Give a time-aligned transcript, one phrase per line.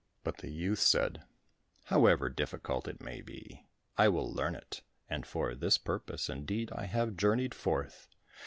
[0.23, 1.25] But the youth said,
[1.83, 3.67] "However difficult it may be,
[3.99, 8.07] I will learn it and for this purpose indeed have I journeyed forth."